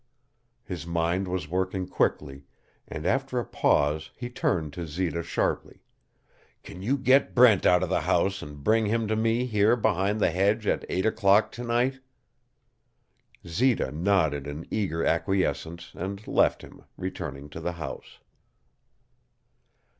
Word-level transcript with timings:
His 0.63 0.87
mind 0.87 1.27
was 1.27 1.47
working 1.47 1.87
quickly, 1.87 2.45
and 2.87 3.05
after 3.05 3.37
a 3.37 3.45
pause 3.45 4.09
he 4.15 4.31
turned 4.31 4.73
to 4.73 4.87
Zita 4.87 5.21
sharply. 5.21 5.83
"Can 6.63 6.81
you 6.81 6.97
get 6.97 7.35
Brent 7.35 7.67
out 7.67 7.83
of 7.83 7.89
the 7.89 8.01
house 8.01 8.41
and 8.41 8.63
bring 8.63 8.87
him 8.87 9.07
to 9.07 9.15
me 9.15 9.45
here 9.45 9.75
behind 9.75 10.19
this 10.19 10.33
hedge 10.33 10.65
at 10.65 10.85
eight 10.89 11.05
o'clock 11.05 11.51
to 11.51 11.63
night?" 11.63 11.99
Zita 13.45 13.91
nodded 13.91 14.47
an 14.47 14.65
eager 14.71 15.05
acquiescence 15.05 15.91
and 15.93 16.27
left 16.27 16.63
him, 16.63 16.81
returning 16.97 17.47
to 17.49 17.59
the 17.59 17.73
house. 17.73 18.17